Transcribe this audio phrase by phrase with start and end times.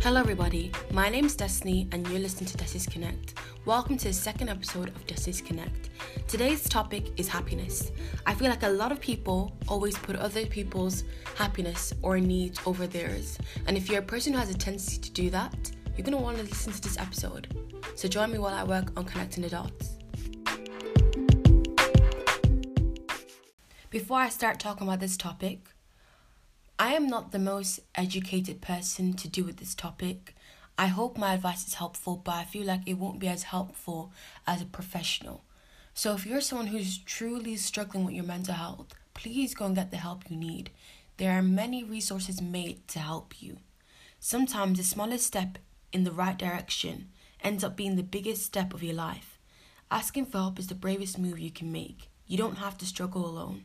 [0.00, 0.70] Hello, everybody.
[0.92, 3.34] My name is Destiny, and you're listening to Destiny's Connect.
[3.64, 5.90] Welcome to the second episode of Destiny's Connect.
[6.28, 7.90] Today's topic is happiness.
[8.24, 11.02] I feel like a lot of people always put other people's
[11.34, 15.10] happiness or needs over theirs, and if you're a person who has a tendency to
[15.10, 17.52] do that, you're going to want to listen to this episode.
[17.96, 19.96] So join me while I work on connecting the dots.
[23.90, 25.70] Before I start talking about this topic,
[26.80, 30.36] I am not the most educated person to do with this topic.
[30.78, 34.12] I hope my advice is helpful, but I feel like it won't be as helpful
[34.46, 35.42] as a professional.
[35.92, 39.90] So if you're someone who's truly struggling with your mental health, please go and get
[39.90, 40.70] the help you need.
[41.16, 43.56] There are many resources made to help you.
[44.20, 45.58] Sometimes the smallest step
[45.92, 47.08] in the right direction
[47.42, 49.40] ends up being the biggest step of your life.
[49.90, 52.08] Asking for help is the bravest move you can make.
[52.28, 53.64] You don't have to struggle alone.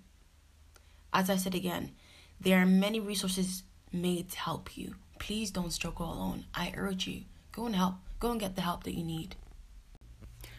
[1.14, 1.92] As I said again,
[2.44, 4.96] there are many resources made to help you.
[5.18, 6.46] Please don't struggle alone.
[6.54, 7.96] I urge you, go and help.
[8.20, 9.36] Go and get the help that you need.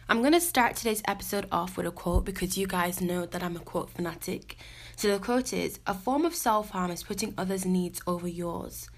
[0.08, 3.42] I'm going to start today's episode off with a quote because you guys know that
[3.42, 4.56] I'm a quote fanatic.
[4.96, 8.90] So the quote is A form of self harm is putting others' needs over yours.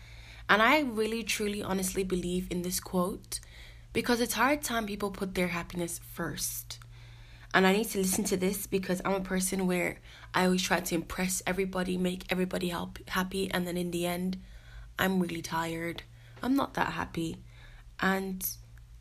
[0.48, 3.41] And I really, truly, honestly believe in this quote
[3.92, 6.79] because it's hard time people put their happiness first.
[7.57, 9.97] And I need to listen to this because I'm a person where
[10.35, 14.37] I always try to impress everybody, make everybody help, happy, and then in the end,
[14.98, 16.03] I'm really tired.
[16.43, 17.39] I'm not that happy.
[17.98, 18.47] And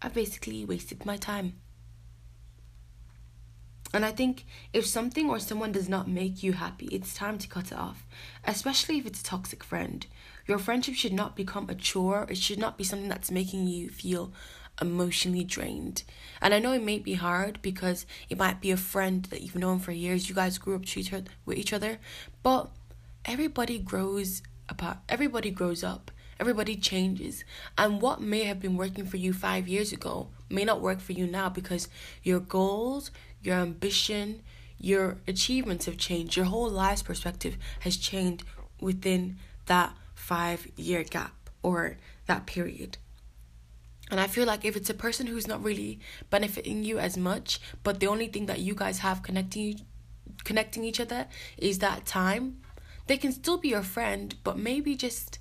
[0.01, 1.55] I basically wasted my time.
[3.93, 7.49] And I think if something or someone does not make you happy, it's time to
[7.49, 8.07] cut it off,
[8.45, 10.07] especially if it's a toxic friend.
[10.47, 13.89] Your friendship should not become a chore, it should not be something that's making you
[13.89, 14.31] feel
[14.81, 16.03] emotionally drained.
[16.41, 19.55] And I know it may be hard because it might be a friend that you've
[19.55, 20.27] known for years.
[20.29, 20.85] You guys grew up
[21.45, 21.99] with each other,
[22.43, 22.71] but
[23.23, 24.97] everybody grows apart.
[25.07, 26.11] Everybody grows up.
[26.39, 27.45] Everybody changes.
[27.77, 31.13] And what may have been working for you 5 years ago may not work for
[31.13, 31.87] you now because
[32.23, 34.41] your goals, your ambition,
[34.77, 36.35] your achievements have changed.
[36.35, 38.43] Your whole life's perspective has changed
[38.81, 39.37] within
[39.67, 41.97] that 5 year gap or
[42.27, 42.97] that period.
[44.11, 45.99] And I feel like if it's a person who's not really
[46.29, 49.81] benefiting you as much, but the only thing that you guys have connecting
[50.43, 51.27] connecting each other
[51.57, 52.61] is that time,
[53.07, 55.39] they can still be your friend, but maybe just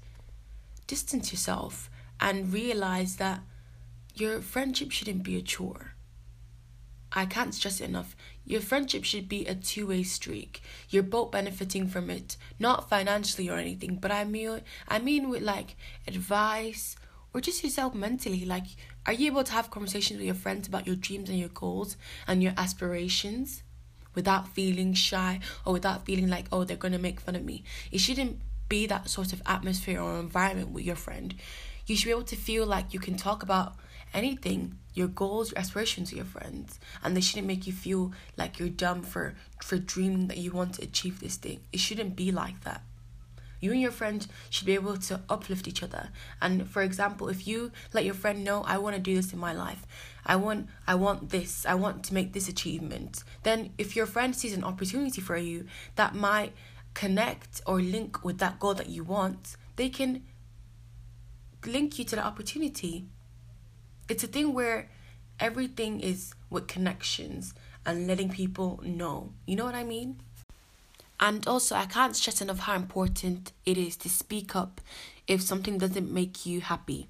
[0.87, 3.41] distance yourself and realize that
[4.15, 5.95] your friendship shouldn't be a chore.
[7.13, 8.17] I can't stress it enough.
[8.45, 10.63] Your friendship should be a two way streak.
[10.89, 15.43] You're both benefiting from it, not financially or anything, but I mean, I mean with
[15.43, 15.77] like
[16.09, 16.97] advice,
[17.35, 18.45] or just yourself mentally.
[18.45, 18.65] Like,
[19.05, 21.97] are you able to have conversations with your friends about your dreams and your goals
[22.27, 23.65] and your aspirations
[24.15, 27.65] without feeling shy or without feeling like, oh, they're going to make fun of me?
[27.91, 31.35] It shouldn't be that sort of atmosphere or environment with your friend.
[31.87, 33.75] You should be able to feel like you can talk about
[34.15, 38.59] anything, your goals, your aspirations with your friends, and they shouldn't make you feel like
[38.59, 41.61] you're dumb for for dreaming that you want to achieve this thing.
[41.73, 42.83] It shouldn't be like that
[43.65, 46.11] you and your friend should be able to uplift each other.
[46.41, 49.39] And for example if you let your friend know i want to do this in
[49.39, 49.87] my life.
[50.27, 51.65] I want i want this.
[51.67, 55.67] I want to make this achievement then if your friend sees an opportunity for you
[55.97, 56.53] that might
[56.93, 60.23] connect or link with that goal that you want they can
[61.67, 63.07] link you to the opportunity.
[64.09, 64.91] It's a thing where
[65.41, 67.55] everything is with connections
[67.87, 69.33] and letting people know.
[69.47, 70.21] You know what i mean
[71.27, 74.83] and also, I can't stress enough how important it is to speak up
[75.27, 77.09] if something doesn't make you happy.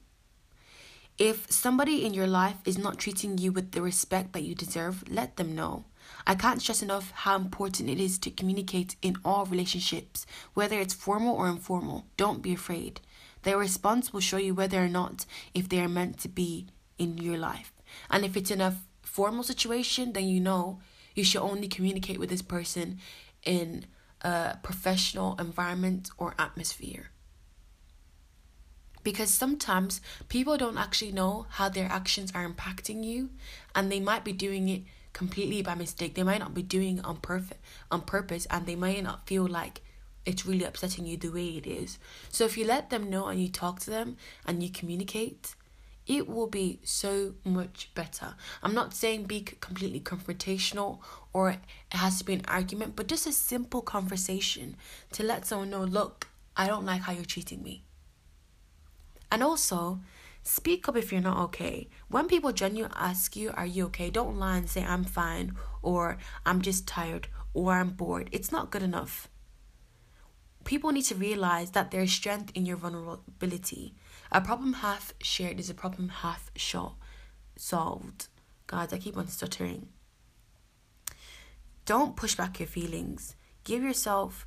[1.19, 5.03] If somebody in your life is not treating you with the respect that you deserve,
[5.11, 5.87] let them know.
[6.29, 10.95] I can't stress enough how important it is to communicate in all relationships, whether it's
[10.95, 12.07] formal or informal.
[12.17, 13.01] Don't be afraid.
[13.43, 17.19] Their response will show you whether or not if they are meant to be in
[17.19, 17.73] your life.
[18.09, 20.79] And if it's in a formal situation, then you know
[21.17, 23.01] you should only communicate with this person
[23.45, 23.87] in
[24.25, 27.11] a professional environment or atmosphere.
[29.05, 33.31] Because sometimes people don't actually know how their actions are impacting you,
[33.75, 34.83] and they might be doing it
[35.13, 36.15] completely by mistake.
[36.15, 37.61] They might not be doing it on perfect
[37.91, 39.83] on purpose, and they might not feel like
[40.25, 41.99] it's really upsetting you the way it is.
[42.31, 44.17] So if you let them know and you talk to them
[44.47, 45.55] and you communicate,
[46.07, 48.35] it will be so much better.
[48.63, 50.99] I'm not saying be completely confrontational
[51.33, 51.59] or it
[51.91, 54.77] has to be an argument, but just a simple conversation
[55.13, 57.85] to let someone know, look, I don't like how you're treating me.
[59.33, 60.01] And also,
[60.43, 61.89] speak up if you're not okay.
[62.09, 64.11] When people genuinely ask you, Are you okay?
[64.11, 68.29] Don't lie and say, I'm fine, or I'm just tired, or I'm bored.
[68.31, 69.29] It's not good enough.
[70.65, 73.95] People need to realize that there's strength in your vulnerability.
[74.33, 76.95] A problem half shared is a problem half shot
[77.57, 78.29] solved.
[78.67, 79.89] Guys, I keep on stuttering.
[81.85, 83.37] Don't push back your feelings.
[83.63, 84.47] Give yourself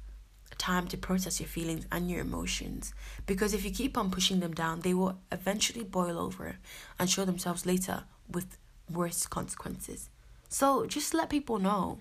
[0.57, 2.93] time to process your feelings and your emotions
[3.25, 6.57] because if you keep on pushing them down, they will eventually boil over
[6.97, 8.57] and show themselves later with
[8.89, 10.09] worse consequences.
[10.49, 11.99] So just let people know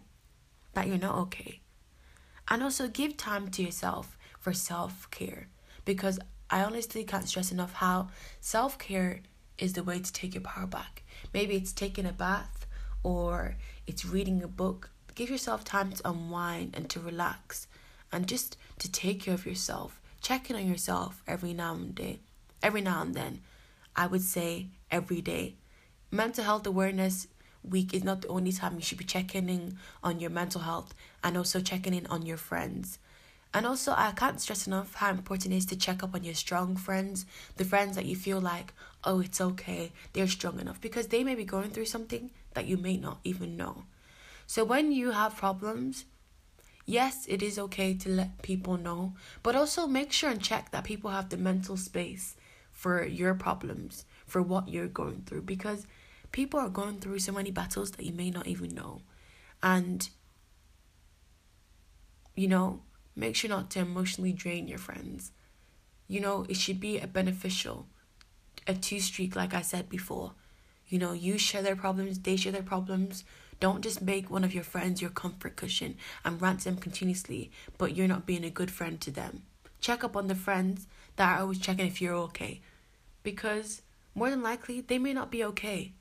[0.75, 1.61] that you're not okay.
[2.49, 5.49] And also give time to yourself for self care
[5.85, 8.09] because I honestly can't stress enough how
[8.41, 9.21] self care
[9.59, 11.03] is the way to take your power back.
[11.33, 12.67] Maybe it's taking a bath
[13.03, 13.57] or
[13.87, 14.91] it's reading a book.
[15.15, 17.67] Give yourself time to unwind and to relax
[18.13, 20.01] and just to take care of yourself.
[20.21, 22.19] Check in on yourself every now and then.
[22.63, 23.41] Every now and then.
[23.95, 25.55] I would say every day.
[26.11, 27.27] Mental health awareness
[27.69, 30.95] week is not the only time you should be checking in on your mental health
[31.23, 32.99] and also checking in on your friends.
[33.55, 36.35] And also, I can't stress enough how important it is to check up on your
[36.35, 37.25] strong friends,
[37.57, 38.75] the friends that you feel like,
[39.05, 42.77] oh, it's okay, they're strong enough, because they may be going through something that you
[42.77, 43.85] may not even know.
[44.47, 46.05] So, when you have problems,
[46.85, 50.85] yes, it is okay to let people know, but also make sure and check that
[50.85, 52.37] people have the mental space
[52.73, 55.87] for your problems, for what you're going through, because
[56.32, 59.02] people are going through so many battles that you may not even know.
[59.62, 60.08] And,
[62.34, 62.82] you know,
[63.14, 65.32] make sure not to emotionally drain your friends.
[66.08, 67.87] You know, it should be a beneficial,
[68.67, 70.32] a two streak, like I said before.
[70.88, 73.25] You know, you share their problems, they share their problems.
[73.58, 77.96] Don't just make one of your friends your comfort cushion and rant them continuously, but
[77.96, 79.43] you're not being a good friend to them.
[79.81, 80.87] Check up on the friends
[81.17, 82.61] that are always checking if you're okay.
[83.23, 83.82] Because
[84.14, 85.93] more than likely, they may not be okay.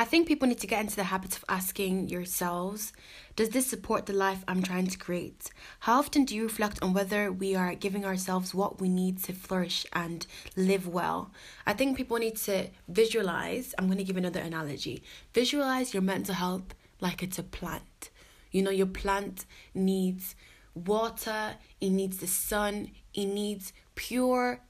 [0.00, 2.94] I think people need to get into the habit of asking yourselves
[3.36, 5.50] Does this support the life I'm trying to create?
[5.80, 9.34] How often do you reflect on whether we are giving ourselves what we need to
[9.34, 10.26] flourish and
[10.56, 11.32] live well?
[11.66, 13.74] I think people need to visualize.
[13.76, 15.02] I'm going to give another analogy.
[15.34, 18.08] Visualize your mental health like it's a plant.
[18.52, 19.44] You know, your plant
[19.74, 20.34] needs
[20.74, 24.60] water, it needs the sun, it needs pure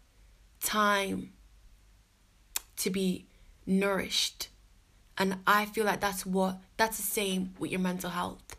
[0.60, 1.34] time
[2.78, 3.26] to be
[3.64, 4.48] nourished
[5.20, 8.56] and I feel like that's what that's the same with your mental health.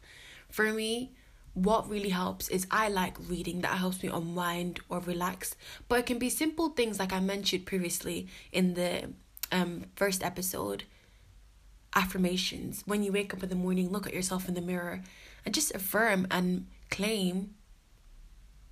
[0.49, 1.11] For me,
[1.55, 5.55] what really helps is I like reading that helps me unwind or relax.
[5.89, 9.09] But it can be simple things like I mentioned previously in the
[9.51, 10.83] um first episode.
[11.95, 12.83] Affirmations.
[12.85, 15.01] When you wake up in the morning, look at yourself in the mirror
[15.43, 17.55] and just affirm and claim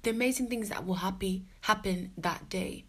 [0.03, 2.85] the amazing things that will happy happen that day.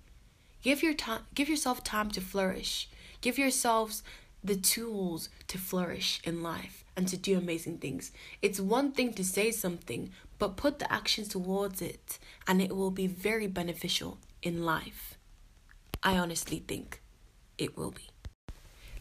[0.62, 2.91] Give your time give yourself time to flourish.
[3.23, 4.03] Give yourselves
[4.43, 8.13] the tools to flourish in life and to do amazing things.
[8.43, 12.91] It's one thing to say something, but put the actions towards it, and it will
[12.91, 15.19] be very beneficial in life.
[16.03, 17.03] I honestly think
[17.59, 18.09] it will be.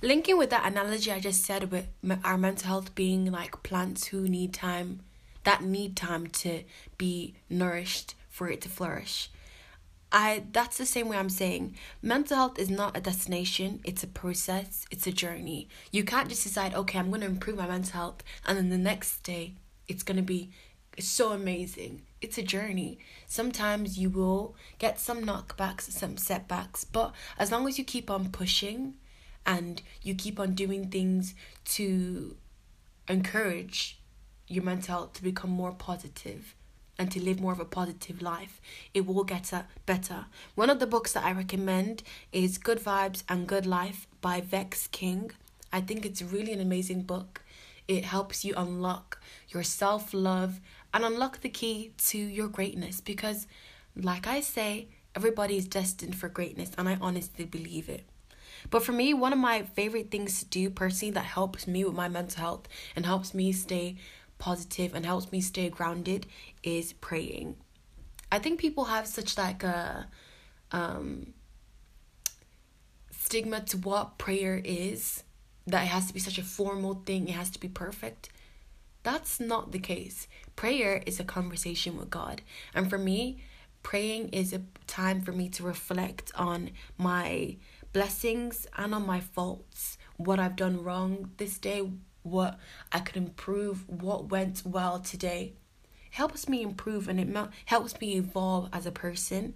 [0.01, 1.87] Linking with that analogy I just said with
[2.23, 5.01] our mental health being like plants who need time,
[5.43, 6.63] that need time to
[6.97, 9.29] be nourished for it to flourish.
[10.11, 14.07] I that's the same way I'm saying mental health is not a destination, it's a
[14.07, 15.69] process, it's a journey.
[15.91, 18.77] You can't just decide, okay, I'm going to improve my mental health and then the
[18.77, 19.53] next day
[19.87, 20.49] it's going to be
[20.99, 22.01] so amazing.
[22.21, 22.99] It's a journey.
[23.27, 28.29] Sometimes you will get some knockbacks, some setbacks, but as long as you keep on
[28.29, 28.95] pushing
[29.45, 32.35] and you keep on doing things to
[33.07, 33.99] encourage
[34.47, 36.55] your mental health to become more positive
[36.99, 38.61] and to live more of a positive life,
[38.93, 39.51] it will get
[39.85, 40.25] better.
[40.53, 42.03] One of the books that I recommend
[42.33, 45.31] is Good Vibes and Good Life by Vex King.
[45.71, 47.41] I think it's really an amazing book.
[47.87, 50.59] It helps you unlock your self love
[50.93, 53.47] and unlock the key to your greatness because,
[53.95, 58.03] like I say, everybody is destined for greatness, and I honestly believe it.
[58.69, 61.95] But for me, one of my favorite things to do personally that helps me with
[61.95, 63.95] my mental health and helps me stay
[64.39, 66.25] positive and helps me stay grounded
[66.63, 67.57] is praying.
[68.31, 70.07] I think people have such like a
[70.71, 71.33] um
[73.11, 75.23] stigma to what prayer is
[75.67, 78.29] that it has to be such a formal thing, it has to be perfect.
[79.03, 80.27] That's not the case.
[80.55, 82.41] Prayer is a conversation with God.
[82.73, 83.43] And for me,
[83.83, 87.57] praying is a time for me to reflect on my
[87.93, 91.89] blessings and on my faults, what I've done wrong this day,
[92.29, 92.59] what
[92.91, 95.53] I could improve, what went well today.
[96.11, 99.53] It helps me improve and it helps me evolve as a person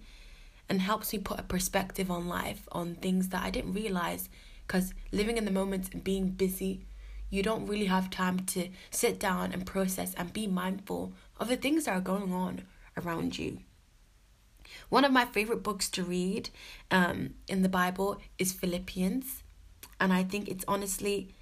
[0.68, 4.28] and helps me put a perspective on life, on things that I didn't realize.
[4.66, 6.86] Because living in the moment and being busy,
[7.30, 11.56] you don't really have time to sit down and process and be mindful of the
[11.56, 12.62] things that are going on
[12.96, 13.58] around you.
[14.88, 16.50] One of my favorite books to read
[16.90, 19.42] um, in the Bible is Philippians.
[20.00, 21.34] And I think it's honestly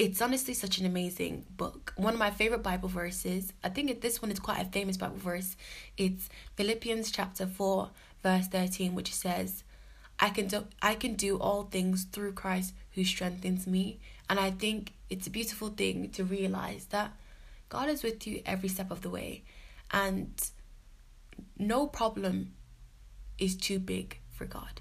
[0.00, 1.92] it's honestly such an amazing book.
[1.96, 5.18] One of my favorite Bible verses, I think this one is quite a famous Bible
[5.18, 5.58] verse.
[5.98, 7.90] It's Philippians chapter 4,
[8.22, 9.62] verse 13, which says,
[10.18, 13.98] I can do I can do all things through Christ who strengthens me.
[14.30, 17.12] And I think it's a beautiful thing to realize that
[17.68, 19.42] God is with you every step of the way.
[19.90, 20.32] And
[21.58, 22.54] no problem
[23.36, 24.80] is too big for God.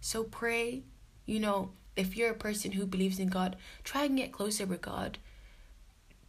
[0.00, 0.84] So pray,
[1.26, 4.82] you know, if you're a person who believes in God, try and get closer with
[4.82, 5.18] God.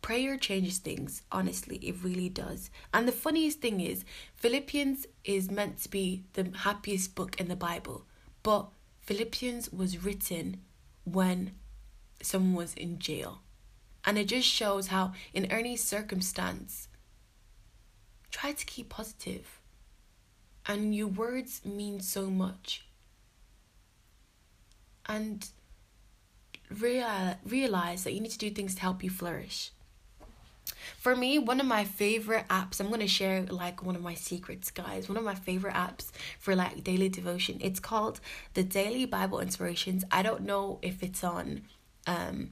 [0.02, 2.70] Prayer changes things, honestly, it really does.
[2.94, 7.56] And the funniest thing is, Philippians is meant to be the happiest book in the
[7.56, 8.06] Bible,
[8.44, 8.68] but
[9.02, 10.62] Philippians was written
[11.04, 11.54] when
[12.22, 13.42] someone was in jail.
[14.04, 16.88] And it just shows how, in any circumstance,
[18.30, 19.60] try to keep positive.
[20.68, 22.86] And your words mean so much.
[25.08, 25.48] And
[26.70, 29.72] real, realize that you need to do things to help you flourish.
[30.98, 34.16] For me, one of my favorite apps, I'm going to share like one of my
[34.16, 35.08] secrets, guys.
[35.08, 37.60] One of my favorite apps for like daily devotion.
[37.62, 38.20] It's called
[38.56, 40.04] the Daily Bible Inspirations.
[40.12, 41.62] I don't know if it's on
[42.08, 42.52] um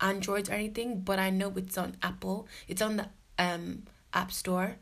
[0.00, 2.46] Android or anything, but I know it's on Apple.
[2.68, 4.76] It's on the um App Store.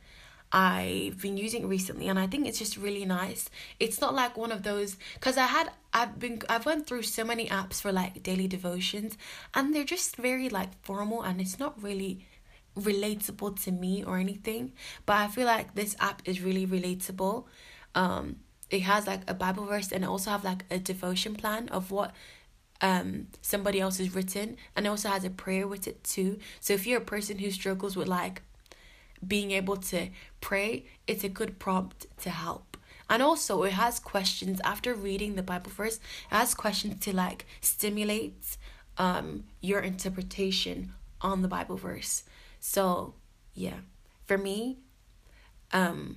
[0.54, 3.50] I've been using recently and I think it's just really nice.
[3.80, 7.24] It's not like one of those cuz I had I've been I've went through so
[7.24, 9.18] many apps for like daily devotions
[9.52, 12.24] and they're just very like formal and it's not really
[12.78, 14.72] relatable to me or anything.
[15.06, 17.46] But I feel like this app is really relatable.
[17.96, 18.36] Um
[18.70, 21.90] it has like a Bible verse and it also have like a devotion plan of
[21.90, 22.14] what
[22.80, 26.38] um somebody else has written and it also has a prayer with it too.
[26.60, 28.42] So if you're a person who struggles with like
[29.26, 30.08] being able to
[30.40, 32.76] pray, it's a good prompt to help.
[33.08, 37.46] And also, it has questions after reading the Bible verse, it has questions to like
[37.60, 38.56] stimulate
[38.96, 42.22] um, your interpretation on the Bible verse.
[42.60, 43.14] So,
[43.54, 43.80] yeah,
[44.24, 44.78] for me,
[45.72, 46.16] um,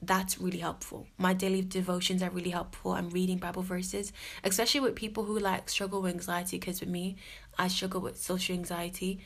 [0.00, 1.08] that's really helpful.
[1.16, 2.92] My daily devotions are really helpful.
[2.92, 4.12] I'm reading Bible verses,
[4.44, 6.58] especially with people who like struggle with anxiety.
[6.58, 7.16] Because with me,
[7.58, 9.20] I struggle with social anxiety,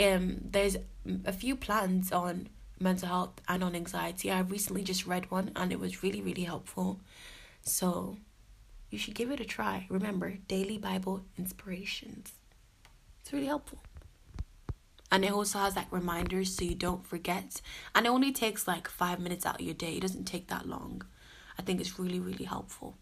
[0.00, 0.76] um, there's
[1.24, 2.48] a few plans on
[2.78, 4.30] mental health and on anxiety.
[4.30, 7.00] I recently just read one and it was really, really helpful.
[7.62, 8.18] So
[8.90, 9.86] you should give it a try.
[9.88, 12.32] Remember, daily Bible inspirations.
[13.22, 13.78] It's really helpful.
[15.10, 17.60] And it also has like reminders so you don't forget.
[17.94, 19.96] And it only takes like five minutes out of your day.
[19.96, 21.02] It doesn't take that long.
[21.58, 22.96] I think it's really, really helpful.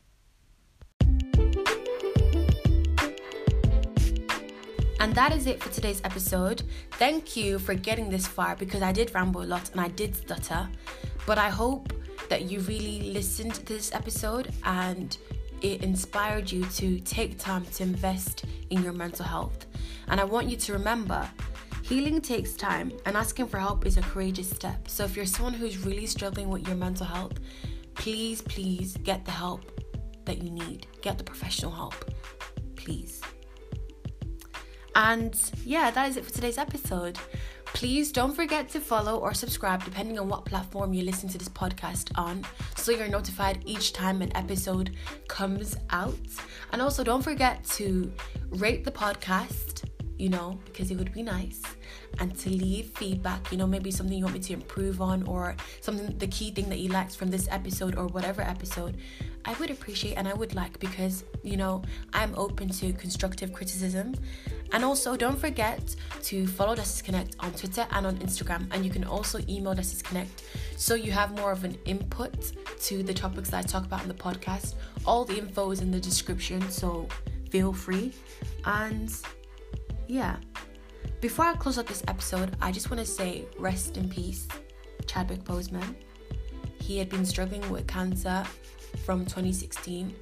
[5.05, 6.63] And that is it for today's episode.
[6.93, 10.17] Thank you for getting this far because I did ramble a lot and I did
[10.17, 10.67] stutter.
[11.27, 11.93] But I hope
[12.31, 15.15] that you really listened to this episode and
[15.61, 19.67] it inspired you to take time to invest in your mental health.
[20.09, 21.31] And I want you to remember
[21.83, 24.89] healing takes time and asking for help is a courageous step.
[24.89, 27.41] So if you're someone who's really struggling with your mental health,
[27.93, 29.71] please, please get the help
[30.25, 30.87] that you need.
[31.03, 32.11] Get the professional help.
[32.75, 33.21] Please.
[34.97, 37.19] And yeah, that is it for today's episode.
[37.67, 41.49] Please don't forget to follow or subscribe depending on what platform you listen to this
[41.49, 42.45] podcast on
[42.77, 44.95] so you're notified each time an episode
[45.27, 46.15] comes out.
[46.73, 48.13] And also, don't forget to
[48.51, 51.63] rate the podcast, you know, because it would be nice,
[52.21, 55.57] and to leave feedback, you know, maybe something you want me to improve on or
[55.81, 58.99] something, the key thing that you liked from this episode or whatever episode.
[59.45, 61.83] I would appreciate and I would like because, you know,
[62.13, 64.15] I'm open to constructive criticism
[64.73, 65.95] and also, don't forget
[66.25, 68.67] to follow Destiny's Connect on Twitter and on Instagram.
[68.73, 70.43] And you can also email Destiny's Connect
[70.77, 74.09] so you have more of an input to the topics that I talk about in
[74.09, 74.75] the podcast.
[75.07, 77.09] All the info is in the description, so
[77.51, 78.13] feel free.
[78.65, 79.15] And
[80.09, 80.37] yeah,
[81.21, 84.49] before I close out this episode, I just want to say rest in peace,
[85.07, 85.95] Chadwick Boseman.
[86.81, 88.45] He had been struggling with cancer
[89.05, 90.15] from 2016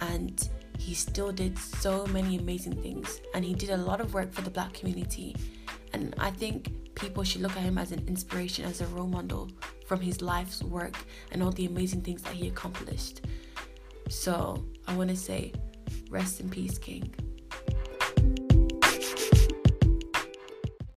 [0.00, 4.32] and he still did so many amazing things and he did a lot of work
[4.32, 5.36] for the black community.
[5.92, 9.50] And I think people should look at him as an inspiration, as a role model
[9.86, 10.96] from his life's work
[11.32, 13.22] and all the amazing things that he accomplished.
[14.08, 15.52] So I want to say,
[16.10, 17.14] rest in peace, King.